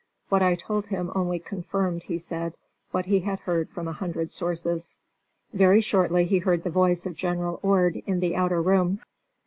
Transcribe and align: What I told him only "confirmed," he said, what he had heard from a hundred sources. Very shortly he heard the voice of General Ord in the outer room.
What 0.29 0.41
I 0.41 0.55
told 0.55 0.87
him 0.87 1.11
only 1.13 1.37
"confirmed," 1.37 2.05
he 2.05 2.17
said, 2.17 2.55
what 2.89 3.05
he 3.05 3.19
had 3.19 3.41
heard 3.41 3.69
from 3.69 3.87
a 3.87 3.91
hundred 3.93 4.31
sources. 4.31 4.97
Very 5.53 5.79
shortly 5.81 6.25
he 6.25 6.39
heard 6.39 6.63
the 6.63 6.71
voice 6.71 7.05
of 7.05 7.13
General 7.15 7.59
Ord 7.61 7.97
in 8.07 8.19
the 8.19 8.35
outer 8.35 8.63
room. 8.63 9.01